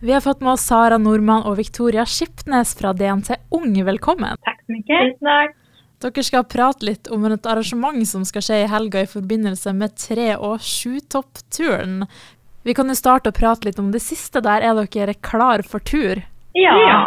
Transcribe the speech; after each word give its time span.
Vi 0.00 0.12
har 0.12 0.20
fått 0.20 0.40
med 0.40 0.52
oss 0.52 0.60
Sara 0.60 0.98
Nordmann 0.98 1.46
og 1.48 1.56
Victoria 1.56 2.02
Skipnes 2.04 2.74
fra 2.76 2.92
DNT 2.92 3.30
Ung. 3.56 3.72
Velkommen. 3.84 4.36
Takk 4.44 4.58
så 4.66 4.74
mye. 4.74 4.84
Tusen 4.90 5.28
takk. 5.28 5.54
Dere 6.04 6.24
skal 6.26 6.44
prate 6.44 6.84
litt 6.84 7.08
om 7.08 7.24
et 7.24 7.48
arrangement 7.48 8.04
som 8.04 8.26
skal 8.28 8.44
skje 8.44 8.58
i 8.60 8.66
helga 8.68 9.06
i 9.06 9.08
forbindelse 9.08 9.72
med 9.72 9.94
tre- 9.96 10.36
og 10.36 10.60
sjutoppturen. 10.60 12.04
Vi 12.68 12.74
kan 12.76 12.92
jo 12.92 12.98
starte 12.98 13.32
å 13.32 13.38
prate 13.38 13.70
litt 13.70 13.80
om 13.80 13.88
det 13.94 14.04
siste 14.04 14.44
der. 14.44 14.60
Er 14.60 14.84
dere 14.84 15.16
klar 15.16 15.64
for 15.64 15.80
tur? 15.80 16.20
Ja. 16.52 16.76
ja. 16.76 17.00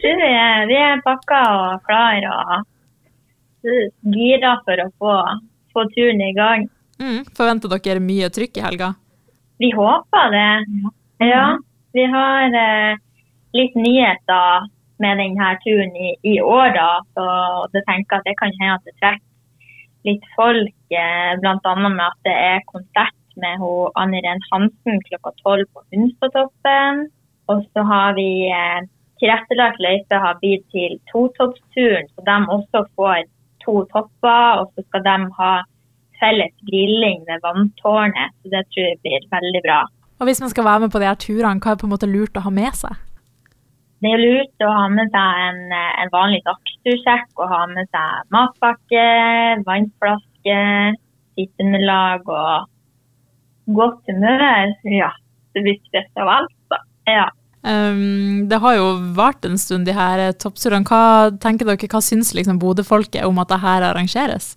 Tror 0.00 0.18
vi 0.24 0.32
er, 0.32 0.64
vi 0.72 0.80
er 0.80 1.04
pakka 1.04 1.44
og 1.60 1.84
klar 1.84 2.24
og 2.32 3.70
gira 4.16 4.56
for 4.64 4.80
å 4.80 4.90
få, 4.96 5.20
få 5.76 5.88
turen 5.92 6.24
i 6.24 6.32
gang. 6.32 6.68
Mm. 6.96 7.24
Forventer 7.36 7.76
dere 7.76 8.00
mye 8.00 8.32
trykk 8.32 8.56
i 8.56 8.64
helga? 8.64 8.94
Vi 9.60 9.74
håper 9.76 10.32
det. 10.32 10.50
Ja. 11.28 11.58
Vi 11.98 12.04
har 12.06 12.54
eh, 12.54 12.98
litt 13.58 13.74
nyheter 13.74 14.66
med 15.02 15.18
denne 15.18 15.48
turen 15.64 15.96
i, 15.98 16.10
i 16.32 16.36
år, 16.40 16.68
da. 16.76 16.90
Så 17.14 17.24
det 17.72 17.82
tenker 17.88 18.20
at 18.20 18.28
det 18.28 18.36
kan 18.38 18.54
hende 18.60 18.76
at 18.76 18.86
det 18.86 18.94
trekker 19.00 19.26
litt 20.06 20.28
folk, 20.36 20.76
eh, 20.94 21.32
bl.a. 21.42 21.72
med 21.82 22.04
at 22.04 22.20
det 22.28 22.36
er 22.52 22.68
konsert 22.70 23.16
med 23.42 23.58
hun 23.62 23.90
Anne 23.98 24.22
Ren 24.22 24.44
Hansen 24.50 25.02
klokka 25.08 25.34
tolv 25.42 25.66
på 25.74 25.82
Hunstadtoppen. 25.94 27.08
Og 27.50 27.66
så 27.72 27.86
har 27.90 28.14
vi 28.20 28.28
eh, 28.46 28.80
tilrettelagt 29.18 29.82
løype 29.82 30.22
har 30.22 30.38
blitt 30.42 30.68
til 30.74 30.98
totoppsturen, 31.10 32.06
så 32.14 32.26
de 32.30 32.38
også 32.58 32.86
får 32.94 33.26
to 33.66 33.80
topper. 33.94 34.62
Og 34.62 34.70
så 34.74 34.86
skal 34.86 35.06
de 35.10 35.18
ha 35.42 35.52
felles 36.22 36.54
grilling 36.70 37.26
ved 37.26 37.42
vanntårnet, 37.46 38.34
så 38.38 38.54
det 38.54 38.66
tror 38.70 38.92
jeg 38.92 39.02
blir 39.02 39.32
veldig 39.34 39.66
bra. 39.66 39.84
Og 40.18 40.26
Hvis 40.26 40.40
man 40.42 40.50
skal 40.50 40.66
være 40.66 40.80
med 40.80 40.90
på 40.90 40.98
de 40.98 41.06
her 41.06 41.18
turene, 41.18 41.60
hva 41.62 41.74
er 41.74 41.78
på 41.80 41.86
en 41.86 41.94
måte 41.94 42.10
lurt 42.10 42.38
å 42.38 42.42
ha 42.46 42.50
med 42.50 42.74
seg? 42.74 42.96
Det 44.02 44.10
er 44.14 44.20
lurt 44.22 44.62
å 44.62 44.70
ha 44.70 44.86
med 44.94 45.10
seg 45.14 45.38
en, 45.44 45.60
en 45.74 46.10
vanlig 46.12 46.40
dagstursekk 46.46 47.40
og 47.42 47.50
ha 47.50 47.64
med 47.70 47.88
seg 47.90 48.28
matpakke, 48.34 49.06
vannflaske, 49.66 50.58
sitteunderlag 51.38 52.26
og 52.30 52.68
godt 53.78 54.10
humør. 54.10 54.70
Ja, 54.86 55.10
det 55.54 55.64
blir 55.66 55.80
stress 55.88 56.22
av 56.22 56.30
alt, 56.34 56.54
da. 56.70 56.80
Ja. 57.10 57.26
Um, 57.66 58.46
det 58.50 58.60
har 58.62 58.76
jo 58.78 58.86
vart 59.18 59.44
en 59.46 59.58
stund, 59.58 59.86
de 59.86 59.96
her 59.96 60.28
toppturene. 60.38 60.86
Hva 60.86 61.34
tenker 61.42 61.66
dere, 61.66 61.90
hva 61.90 62.02
syns 62.04 62.30
liksom 62.38 62.60
Bodø-folket 62.62 63.26
om 63.26 63.42
at 63.42 63.50
det 63.50 63.62
her 63.64 63.86
arrangeres? 63.90 64.54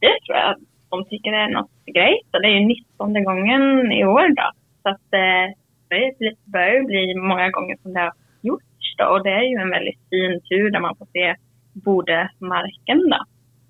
Det 0.00 0.14
tror 0.24 0.38
jeg 0.38 0.56
de 0.56 1.02
syns 1.12 1.36
er 1.36 1.52
noe 1.52 1.92
greit. 1.94 2.24
Og 2.32 2.40
det 2.40 2.48
er 2.48 2.56
jo 2.56 2.64
19. 3.04 3.28
gangen 3.28 3.92
i 3.92 4.00
år, 4.08 4.32
da. 4.40 4.48
Så 4.82 4.88
att, 4.88 5.08
eh, 5.12 5.46
det 5.90 6.34
börjar 6.52 6.74
ju 6.74 6.84
bli 6.84 7.14
många 7.14 7.50
gånger 7.50 7.76
som 7.82 7.92
det 7.92 8.00
har 8.00 8.12
gjorts. 8.42 8.96
Då. 8.98 9.04
Och 9.04 9.22
det 9.24 9.30
är 9.30 9.42
ju 9.42 9.56
en 9.56 9.70
väldigt 9.70 10.00
fin 10.10 10.40
tur 10.48 10.70
där 10.70 10.80
man 10.80 10.96
får 10.96 11.06
se 11.12 11.34
Bodemarken. 11.72 13.00
Då. 13.12 13.20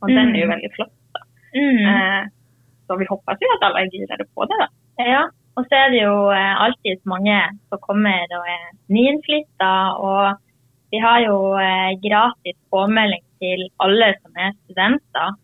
Och 0.00 0.10
mm. 0.10 0.24
den 0.24 0.34
är 0.34 0.40
ju 0.40 0.46
väldigt 0.46 0.74
flott. 0.74 0.92
Mm. 1.52 1.78
Eh, 1.88 2.22
så 2.86 2.96
vi 2.96 3.06
hoppas 3.08 3.38
ju 3.40 3.46
att 3.54 3.66
alla 3.66 3.80
är 3.80 3.90
girade 3.90 4.24
på 4.34 4.44
det. 4.44 4.58
Då. 4.60 4.66
Ja, 5.04 5.30
og 5.56 5.66
så 5.66 5.74
er 5.74 5.88
det 5.90 6.02
jo 6.02 6.16
eh, 6.30 6.54
alltid 6.64 7.00
mange 7.04 7.38
som 7.68 7.78
kommer 7.88 8.24
og 8.38 8.44
er 8.56 8.66
nyinnflytta. 8.94 9.72
Og 10.08 10.36
vi 10.92 10.98
har 10.98 11.18
jo 11.20 11.36
gratis 12.06 12.58
påmelding 12.70 13.24
til 13.42 13.68
alle 13.84 14.14
som 14.22 14.32
er 14.36 14.52
studenter. 14.64 15.38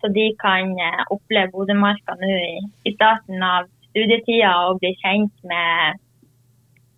Så 0.00 0.08
de 0.14 0.26
kan 0.38 0.76
oppleve 1.10 1.50
Bodømarka 1.52 2.14
nå 2.20 2.28
i, 2.28 2.60
i 2.86 2.94
starten 2.94 3.42
av 3.42 3.66
studietida 3.98 4.54
og 4.68 4.78
bli 4.82 4.94
kjent 5.02 5.34
med, 5.50 6.00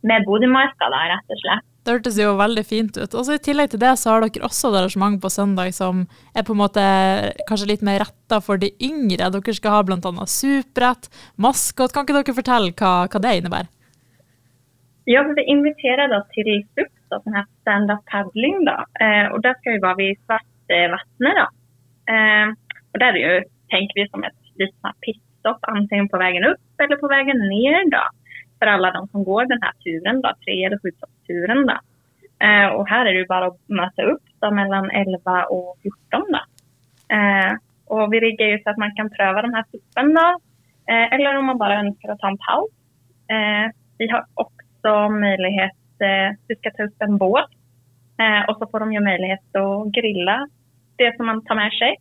med 0.04 0.28
Bodømarka, 0.28 0.92
da, 0.92 1.02
rett 1.14 1.34
og 1.34 1.42
slett. 1.42 1.66
Det 1.80 1.94
hørtes 1.94 2.18
jo 2.20 2.34
veldig 2.36 2.62
fint 2.68 2.96
ut. 2.98 3.14
Og 3.16 3.24
så 3.24 3.38
I 3.38 3.40
tillegg 3.40 3.70
til 3.72 3.80
det 3.80 3.94
så 3.96 4.12
har 4.12 4.24
dere 4.26 4.44
også 4.44 4.68
et 4.68 4.82
arrangement 4.82 5.16
på 5.22 5.30
søndag 5.32 5.72
som 5.72 6.02
er 6.36 6.44
på 6.44 6.52
en 6.52 6.60
måte 6.60 6.82
kanskje 7.48 7.70
litt 7.70 7.84
mer 7.86 8.02
retta 8.04 8.40
for 8.44 8.60
de 8.60 8.68
yngre. 8.84 9.30
Dere 9.32 9.54
skal 9.56 9.78
ha 9.78 9.82
bl.a. 9.88 10.26
superrett, 10.28 11.08
maskot. 11.40 11.94
Kan 11.94 12.04
ikke 12.04 12.18
dere 12.18 12.36
fortelle 12.36 12.74
hva, 12.76 12.92
hva 13.08 13.22
det 13.24 13.32
innebærer? 13.40 13.72
Ja, 15.08 15.24
vi 15.24 15.46
inviterer 15.48 16.12
da 16.12 16.20
til 16.36 16.52
SUP, 16.76 16.92
sånn 17.08 17.38
her 17.38 17.48
standup 17.62 18.04
padling. 18.12 18.60
da. 18.68 18.84
Eh, 19.00 19.32
og 19.32 19.40
Der 19.42 19.56
skal 19.58 19.78
vi 19.78 19.82
være 19.86 19.98
ved 20.02 20.20
Svartvatnet. 20.28 21.56
Eh, 22.12 22.52
og 22.92 23.00
Der 23.00 23.20
jo, 23.24 23.32
tenker 23.72 24.02
vi 24.02 24.08
som 24.12 24.28
et 24.28 24.36
litt 24.60 24.76
sånn 24.76 24.92
pitstop, 25.40 25.58
antingen 25.62 26.08
på 26.08 26.18
veien 26.18 26.50
opp 26.50 26.80
eller 26.82 26.96
på 26.96 27.08
vägen 27.08 27.38
ner 27.38 27.90
då, 27.90 28.02
för 28.58 28.66
alla 28.66 28.90
de 28.90 29.08
som 29.08 29.24
går 29.24 29.44
den 29.44 29.62
här 29.62 29.72
turen, 29.72 30.20
då, 30.20 30.32
tre 30.44 30.64
eller 30.64 30.78
sjuturen. 30.78 31.66
Då. 31.66 31.78
Eh, 32.46 32.66
och 32.66 32.88
här 32.88 33.06
är 33.06 33.14
det 33.14 33.26
bara 33.28 33.46
att 33.46 33.68
möta 33.68 34.02
upp 34.02 34.22
då, 34.40 34.50
mellan 34.50 34.90
11 34.90 35.44
och 35.44 35.78
14. 35.82 35.98
Då. 36.10 36.40
Eh, 37.14 37.52
och 37.86 38.12
vi 38.12 38.20
riggar 38.20 38.46
ju 38.46 38.62
så 38.62 38.70
att 38.70 38.76
man 38.76 38.94
kan 38.96 39.10
pröva 39.10 39.42
de 39.42 39.54
här 39.54 39.64
eh, 40.90 41.14
eller 41.14 41.38
om 41.38 41.44
man 41.44 41.58
bara 41.58 41.80
önskar 41.80 42.08
att 42.08 42.18
ta 42.18 42.28
en 42.28 42.38
paus. 42.38 42.70
Eh, 43.28 43.72
vi 43.98 44.08
har 44.08 44.24
också 44.34 45.08
möjlighet, 45.08 46.00
eh, 46.00 46.36
vi 46.48 46.56
ska 46.56 46.70
ta 46.70 46.82
upp 46.82 47.02
en 47.02 47.16
båt 47.16 47.50
eh, 48.18 48.48
och 48.48 48.56
så 48.58 48.66
får 48.70 48.80
de 48.80 48.92
ju 48.92 49.00
möjlighet 49.00 49.56
att 49.56 49.92
grilla 49.92 50.48
det 50.96 51.16
som 51.16 51.26
man 51.26 51.44
tar 51.44 51.54
med 51.54 51.72
sig. 51.72 51.96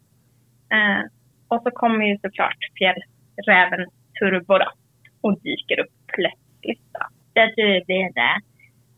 och 1.48 1.62
så 1.64 1.72
kommer 1.72 2.06
ju 2.06 2.18
såklart 2.18 2.58
fjällräven 3.46 3.90
turbo 4.20 4.60
da, 4.62 4.70
og 5.24 5.40
dyker 5.44 5.84
opp 5.86 6.14
plutselig, 6.14 6.78
Da. 6.94 7.08
Det 7.38 7.46
tror 7.56 7.70
jeg 7.72 7.84
blir 7.88 8.10
det 8.18 8.32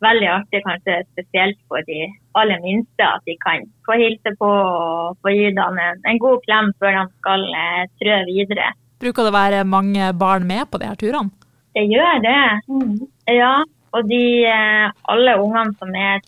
veldig 0.01 0.29
artig, 0.33 0.61
kanskje 0.65 0.95
spesielt 1.11 1.59
for 1.69 1.83
de 1.85 2.07
aller 2.39 2.61
minste, 2.63 3.05
at 3.05 3.21
de 3.27 3.35
kan 3.43 3.67
få 3.85 3.99
hilse 4.01 4.33
på 4.39 4.49
og 4.49 5.19
få 5.21 5.33
gi 5.35 5.51
dem 5.53 5.77
en, 5.77 6.01
en 6.09 6.21
god 6.23 6.41
klem 6.47 6.71
før 6.81 6.97
de 6.97 7.03
skal 7.19 7.45
eh, 7.45 7.83
trø 8.01 8.17
videre. 8.31 8.71
Bruker 9.01 9.27
det 9.27 9.33
å 9.33 9.37
være 9.37 9.61
mange 9.69 10.09
barn 10.17 10.47
med 10.49 10.65
på 10.71 10.81
de 10.81 10.89
her 10.89 10.97
turene? 10.97 11.29
Det 11.77 11.85
gjør 11.87 12.17
det. 12.25 12.41
Mm. 12.67 12.97
Ja. 13.29 13.53
Og 13.91 14.07
de, 14.07 14.23
eh, 14.47 14.87
alle 15.11 15.37
ungene 15.43 15.77
som 15.77 15.93
er 15.95 16.21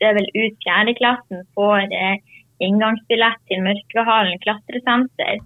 det 0.00 0.08
er 0.08 0.16
vel 0.16 0.28
ut 0.32 0.62
fjerdeklassen, 0.64 1.42
får 1.56 1.92
eh, 1.92 2.20
inngangsbillett 2.64 3.40
til 3.50 3.64
Mørkvehalen 3.66 4.40
klatresenter. 4.44 5.42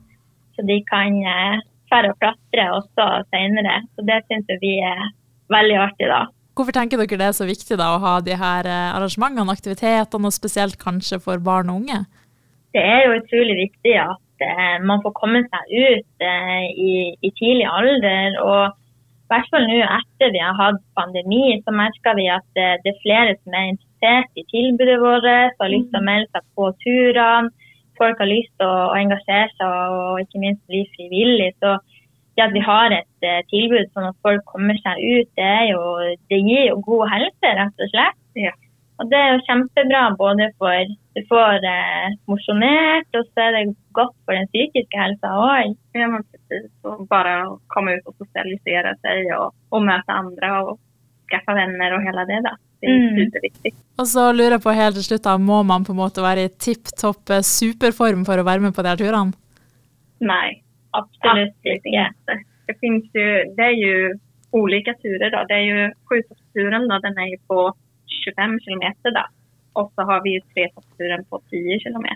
Så 0.55 0.67
de 0.69 0.77
kan 0.87 1.17
eh, 1.27 1.63
færre 1.95 2.13
å 2.13 2.19
klatre 2.21 2.71
også 2.79 3.11
senere. 3.31 3.83
Så 3.95 4.07
det 4.09 4.23
syns 4.27 4.51
vi 4.63 4.79
er 4.83 5.07
veldig 5.53 5.79
artig, 5.87 6.11
da. 6.11 6.25
Hvorfor 6.55 6.75
tenker 6.77 7.01
dere 7.01 7.19
det 7.19 7.31
er 7.31 7.35
så 7.35 7.47
viktig 7.49 7.79
da, 7.81 7.95
å 7.95 8.03
ha 8.03 8.19
de 8.23 8.37
her 8.39 8.67
eh, 8.71 8.93
arrangementene, 8.95 9.55
aktivitetene, 9.57 10.31
og 10.31 10.35
spesielt 10.35 10.79
kanskje 10.79 11.19
for 11.23 11.43
barn 11.43 11.73
og 11.73 11.83
unge? 11.83 12.05
Det 12.75 12.83
er 12.83 13.03
jo 13.07 13.17
utrolig 13.19 13.57
viktig 13.59 13.97
at 14.03 14.47
eh, 14.47 14.77
man 14.87 15.03
får 15.03 15.17
komme 15.19 15.43
seg 15.49 15.75
ut 15.75 16.27
eh, 16.29 16.65
i, 16.71 16.95
i, 17.19 17.33
tidlig 17.41 17.67
alder. 17.67 18.39
og 18.43 18.81
i 19.25 19.33
hvert 19.33 19.51
fall 19.51 19.67
nå 19.67 19.81
etter 19.83 20.31
vi 20.31 20.43
har 20.45 20.55
hatt 20.61 20.81
pandemi, 20.95 21.57
så 21.65 21.75
merker 21.75 22.15
vi 22.21 22.29
at 22.31 22.47
det, 22.55 22.71
det 22.85 22.93
er 22.93 23.03
flere 23.03 23.37
som 23.41 23.57
er 23.59 23.71
interessert 23.73 24.39
i 24.39 24.47
tilbudet 24.53 24.99
vårt, 25.03 25.27
og 25.27 25.65
har 25.65 25.73
lyst 25.73 25.91
til 25.91 26.03
å 26.03 26.07
melde 26.07 26.31
seg 26.31 26.47
på 26.55 26.71
turene 26.85 27.64
folk 28.01 28.21
har 28.23 28.31
lyst 28.31 28.53
til 28.61 28.69
å, 28.69 28.95
engasjere 28.99 29.51
seg 29.59 29.99
og 29.99 30.23
ikke 30.25 30.43
minst 30.43 30.63
bli 30.71 30.85
frivillig. 30.97 31.53
Så 31.63 31.77
det 32.35 32.47
at 32.49 32.55
vi 32.55 32.63
har 32.67 32.95
et 32.95 33.27
uh, 33.27 33.41
tilbud 33.53 33.91
sånn 33.93 34.11
at 34.11 34.19
folk 34.27 34.43
kommer 34.51 34.79
seg 34.83 34.99
ut, 34.99 35.31
det, 35.39 35.55
jo, 35.71 35.81
det 36.33 36.41
gir 36.43 36.69
jo 36.73 36.83
god 36.87 37.09
helse, 37.13 37.57
rett 37.61 37.87
og 37.87 37.93
slett. 37.93 38.21
Ja. 38.39 38.55
Og 39.03 39.11
det 39.11 39.19
er 39.19 39.33
jo 39.33 39.45
kjempebra 39.49 40.03
både 40.19 40.51
for 40.59 40.91
du 41.15 41.21
får 41.31 41.65
eh, 41.67 42.15
mosjonert, 42.31 43.09
og 43.19 43.27
så 43.31 43.47
er 43.47 43.57
det 43.57 43.63
godt 43.95 44.15
for 44.27 44.35
den 44.35 44.49
psykiske 44.51 44.99
helsa 44.99 45.31
òg. 45.39 45.75
Ja, 45.95 46.09
men 46.11 46.23
precis. 46.31 46.69
Og 46.87 47.05
bare 47.11 47.37
å 47.47 47.57
komme 47.75 47.97
ut 47.97 48.11
og 48.11 48.19
sosialisere 48.23 48.95
seg 49.03 49.31
og, 49.37 49.55
og 49.75 49.87
møte 49.87 50.15
andre 50.15 50.53
og 50.63 50.73
skaffe 51.29 51.57
venner 51.59 51.97
og 51.97 52.07
hele 52.07 52.27
det. 52.31 52.41
da. 52.47 52.55
Det 52.85 52.93
er 52.93 53.01
mm. 53.01 53.21
superviktig. 53.21 53.73
Og 54.01 54.09
så 54.11 54.25
lurer 54.35 54.57
jeg 54.57 54.65
på 54.65 54.75
helt 54.77 54.99
til 54.99 55.07
slutt, 55.07 55.25
da, 55.25 55.37
Må 55.39 55.63
man 55.67 55.87
på 55.87 55.95
en 55.95 56.01
måte 56.03 56.25
være 56.25 56.49
i 56.49 56.53
tipp 56.67 56.91
topp 57.01 57.33
eh, 57.33 57.45
superform 57.47 58.27
for 58.29 58.41
å 58.41 58.47
være 58.47 58.65
med 58.65 58.75
på 58.77 58.85
de 58.85 58.93
her 58.93 59.01
turene? 59.01 59.37
Nei, 60.25 60.61
absolutt 60.97 61.71
ikke. 61.75 62.05
Det, 62.69 62.77
finnes 62.81 63.09
jo, 63.17 63.29
det 63.57 63.71
er 63.71 63.79
jo 63.79 63.95
ulike 64.55 64.95
turer. 65.01 65.31
da. 65.33 65.45
Det 65.49 65.57
er 65.57 65.65
jo 65.65 65.89
Sjutoppturen, 66.09 66.87
den 67.07 67.19
er 67.25 67.33
jo 67.33 67.41
på 67.51 67.65
25 68.27 68.61
km. 68.67 68.87
da. 69.17 69.27
Og 69.75 69.91
så 69.95 70.07
har 70.07 70.23
vi 70.23 70.37
jo 70.37 70.45
tretoppturen 70.55 71.25
på 71.31 71.41
10 71.51 71.81
km. 71.83 72.09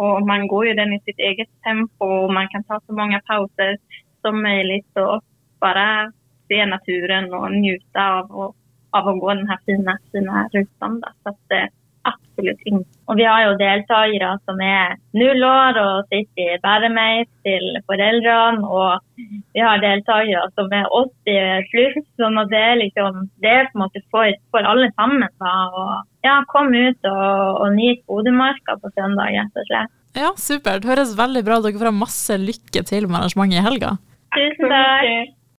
Og 0.00 0.26
man 0.26 0.46
går 0.48 0.70
jo 0.70 0.78
den 0.80 0.94
i 0.96 1.02
sitt 1.04 1.20
eget 1.20 1.50
tempo, 1.66 2.08
og 2.24 2.32
man 2.32 2.48
kan 2.52 2.64
ta 2.64 2.80
så 2.80 2.96
mange 2.96 3.20
pauser 3.28 3.76
som 4.24 4.40
mulig. 4.40 4.84
Og 4.96 5.20
bare 5.60 6.12
se 6.48 6.64
naturen 6.66 7.28
og 7.36 7.52
nyte 7.52 8.00
av, 8.00 8.32
av 8.96 9.08
å 9.08 9.18
gå 9.20 9.34
den 9.34 9.48
her 9.50 9.60
fine, 9.68 9.96
fine 10.12 10.48
rutan. 10.54 11.00
Da. 11.02 11.14
Så 11.22 11.34
at, 11.34 11.56
eh, 11.58 11.70
absolutt 12.08 12.60
ingen. 12.66 12.84
Og 13.10 13.18
vi 13.18 13.26
har 13.28 13.42
jo 13.44 13.56
deltakere 13.60 14.30
som 14.46 14.60
er 14.64 14.96
null 15.18 15.44
år 15.46 15.78
og 15.80 16.12
sitter 16.12 16.54
i 16.56 16.60
bæremeis 16.64 17.28
til 17.46 17.78
foreldrene. 17.88 18.62
Og 18.66 19.00
vi 19.54 19.62
har 19.62 19.82
deltakere 19.82 20.46
som 20.56 20.72
er 20.72 20.88
80 20.90 21.66
pluss. 21.72 22.06
sånn 22.20 22.40
det 22.50 22.62
er 22.62 22.78
liksom, 22.80 23.26
det 23.42 23.52
er 23.58 23.70
på 23.72 23.88
for, 24.10 24.32
for 24.50 24.68
alle 24.68 24.90
sammen. 24.96 25.28
da, 25.40 25.52
og 25.72 25.92
ja, 26.24 26.40
Kom 26.52 26.72
ut 26.74 27.10
og, 27.10 27.60
og 27.62 27.74
nyt 27.74 28.02
Bodømarka 28.06 28.78
på 28.80 28.90
søndag, 28.94 29.34
rett 29.34 29.60
og 29.60 29.68
slett. 29.68 29.92
Ja, 30.14 30.32
supert. 30.36 30.84
Høres 30.84 31.14
veldig 31.16 31.44
bra 31.44 31.60
Dere 31.64 31.78
får 31.80 31.88
ha 31.88 31.94
masse 31.96 32.36
lykke 32.36 32.84
til 32.88 33.08
med 33.08 33.22
arrangementet 33.22 33.60
i 33.60 33.68
helga. 33.68 33.94
Tusen 34.36 34.68
takk. 34.72 35.38